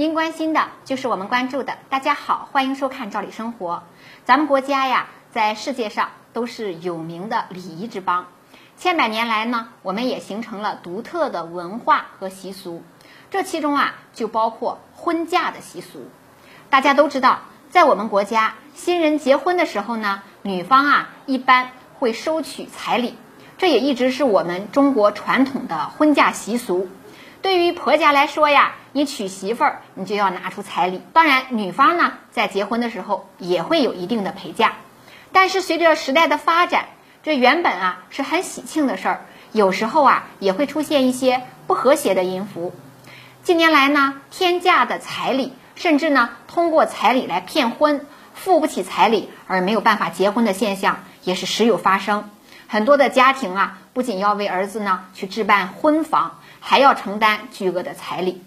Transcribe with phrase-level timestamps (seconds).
[0.00, 1.76] 您关心的就是我们关注的。
[1.90, 3.74] 大家好，欢迎收看《赵理生活》。
[4.24, 8.26] 咱们国家呀，在世界上都是有名的礼仪之邦。
[8.78, 12.82] 千百年来呢，我们也形成了独特的文化和习俗。
[13.30, 16.08] 这其中啊，就包括婚嫁的习俗。
[16.70, 23.18] 大家都知道，在我们国家，新人结婚的时候呢，女方啊一般会收取彩礼，
[23.58, 26.88] 这也一直是我们中国传统的婚嫁习俗。
[27.42, 31.00] 对于婆家来说呀，你娶媳妇儿，你就要拿出彩礼。
[31.12, 34.72] 当然，女方呢在结婚的时候也会有一定的陪嫁。
[35.32, 36.86] 但是随着时代的发展，
[37.22, 39.20] 这原本啊是很喜庆的事儿，
[39.52, 42.74] 有时候啊也会出现一些不和谐的音符。
[43.42, 48.04] 近年来呢，天价的彩礼，甚至呢通过彩礼来骗婚，
[48.34, 52.28] 付不起彩礼而没有办法结婚的现象也是时有发生。
[52.66, 56.38] 很多的家庭啊，不仅要为儿子呢去置办婚房。
[56.62, 58.42] 还要承担巨额的彩礼，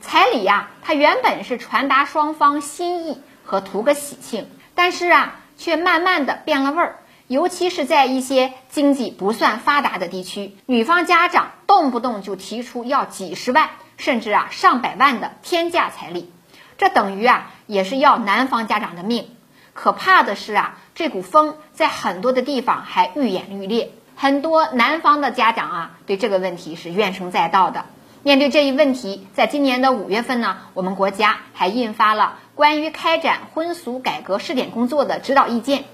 [0.00, 6.98] 彩礼呀，它原本是传达双方心意和图个喜庆，但是啊，却慢慢的变了味儿。
[7.26, 16.32] 尤其是在一些经济不算发达的地区，女方家长动不动就提出要几十万，甚至啊上百万的天价彩礼，
[16.78, 19.28] 这等于啊也是要男方家长的命。
[19.74, 23.90] 可怕的是啊，这股风在很多的地方还愈演愈烈。
[24.14, 27.86] 很多男方的家长啊，对这个问题是怨声载道的。
[28.26, 35.84] 面对这一问题，在今年的五月份呢，我们国家还印发了关于开展婚俗改革试点工作的指导意见，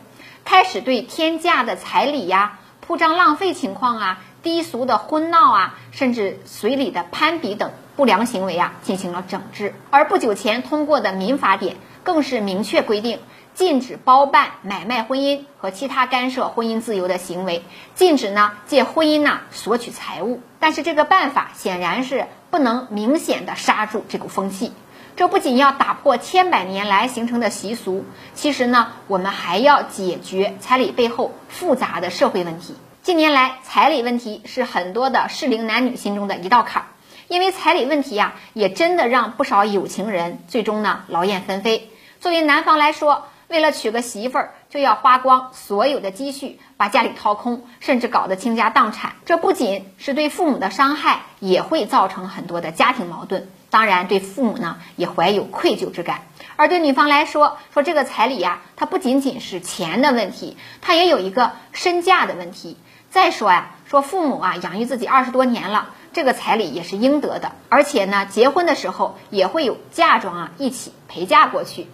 [0.43, 9.75] 开始对天价的彩礼呀、铺张浪费情况啊、低俗的婚闹啊，甚至随礼的攀比等不良行为啊进行了整治。
[9.91, 13.19] 而不久前通过的民法典更是明确规定。
[13.55, 17.63] 禁止包办买卖婚姻和其他干涉婚姻自由的行为，
[17.95, 20.41] 禁止呢借婚姻呢索取财物。
[20.59, 24.73] 但是这个办法显然是不能明显的刹住这股风气。
[25.17, 32.75] 这不仅要打破千百年来形成的习俗，其实呢我们还要解决彩礼背后复杂的社会问题。
[33.03, 36.87] 近年来，彩礼问题是很多的适龄男女心中的一道坎儿，
[37.33, 41.91] 因为彩礼问题呀，也真的让不少有情人最终呢劳燕分飞。
[42.21, 49.15] 作为男方来说，为了娶个媳妇儿，就要花光所有的积蓄，把家里掏空，甚至搞得倾家荡产。
[49.25, 53.49] 这不仅是对父母的伤害，也会造成很多的家庭矛盾。
[53.71, 56.27] 当然，对父母呢也怀有愧疚之感。
[56.57, 62.77] 而对女方来说，说这个彩礼呀，它不仅仅是钱的问题，它也有一个身价的问题。
[63.09, 67.53] 再说呀，说父母啊养育自己二十多年了，这个彩礼也是应得的。
[67.69, 71.87] 而且呢，结婚的时候也会有嫁妆啊一起陪嫁过去。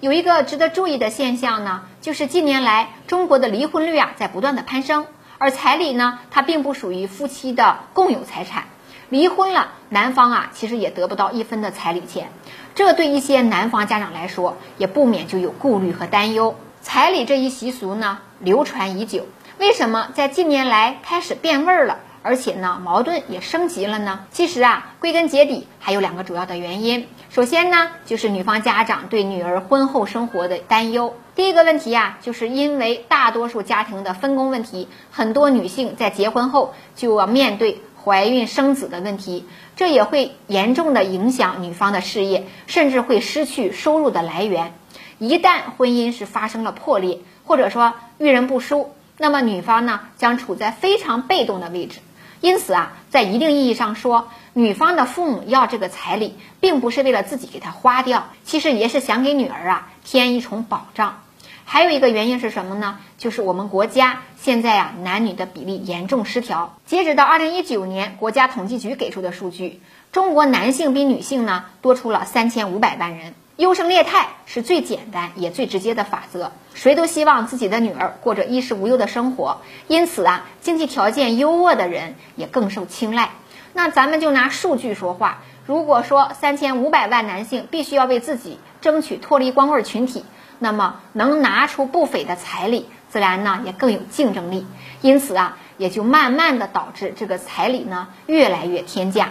[0.00, 5.06] 有一个值得注意的现象呢，就是近年来中国的离婚率啊在不断的攀升，
[5.38, 8.64] 而彩礼呢，它并不属于夫妻的共有财产，
[9.08, 12.28] 离婚了，男方啊其实也得不到一分的彩礼钱，
[12.74, 16.56] 这对一些男方家长来说，也不免就有顾虑和担忧。
[16.82, 19.26] 彩礼这一习俗呢，流传已久，
[19.56, 22.00] 为什么在近年来开始变味儿了？
[22.24, 24.20] 而且呢，矛盾也升级了呢。
[24.30, 27.06] 其实啊，归根结底还有两个主要的原因。
[27.28, 31.14] 首先呢，就是女方家长对女儿婚后生活的担忧。
[31.34, 39.46] 第一个问题呀，就是因为大多数家庭的分工问题，很多女性在结婚后就要面对怀孕生子的问题，
[39.76, 44.72] 这也会严重的影响女方的事业，甚至会失去收入的来源。
[45.18, 51.98] 一旦婚姻是发生了破裂，或者说遇人不淑，那么女方呢将处在非常被动的位置。
[52.44, 61.22] 因此啊，在一定意义上说，女方的父母要这个彩礼，并不是为了自己给她花掉，其实也是想给女儿啊添一重保障。
[61.64, 62.98] 还有一个原因是什么呢？
[63.16, 66.76] 就是我们国家现在啊男女的比例严重失调。
[66.84, 69.80] 截止到二零一九年，国家统计局给出的数据，
[70.12, 73.34] 中国男性比女性呢多出了三千五百万人。
[73.56, 83.30] 优胜劣汰是最简单也最直接的法则，谁都希望自己的女儿过着衣食无忧的生活，因此啊，经济条件优渥的人也更受青睐。
[83.72, 90.24] 那咱们就拿数据说话，如果说三千五百万男性必须要为自己争取脱离光棍群体，
[90.58, 94.66] 那么能拿出不菲的彩礼，自然呢也更有竞争力。
[95.00, 99.28] 因此啊，也就慢慢的导致这个彩礼呢越来越天价。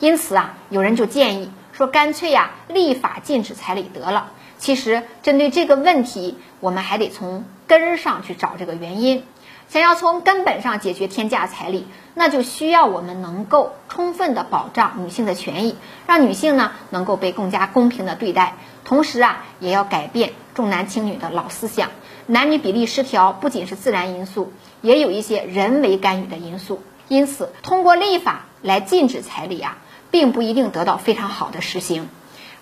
[0.00, 1.50] 因此啊，有人就建议。
[1.78, 4.32] 说干脆呀，立法禁止彩礼得了。
[4.58, 9.22] 其实针对这个问题，我们还得从根儿上去找这个原因。
[9.68, 15.76] 想要从根本上解决天价彩礼，那就需要我们能够充分的保障女性的权益，
[16.08, 18.54] 让女性呢能够被更加公平的对待。
[18.84, 21.90] 同时啊，也要改变重男轻女的老思想。
[22.26, 26.82] 男女比例失调不仅是自然因素，也有一些人为干预的因素。
[27.06, 29.78] 因此，通过立法来禁止彩礼啊。
[30.10, 32.08] 并不一定得到非常好的实行。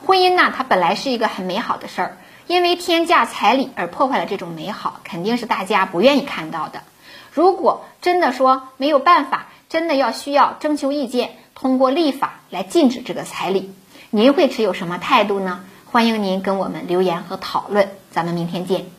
[0.04, 6.82] 婚姻呢，它本来是一个很美好的事儿，因为天价彩礼而破坏了这种美好，肯定是大家不愿意看到的。
[7.32, 13.72] 如果真的说没有办法，真的要需要征求意见，通过立法来禁止这个彩礼，
[14.10, 15.64] 您会持有什么态度呢？
[15.87, 18.96] 欢迎您跟我们留言和讨论，咱们明天见。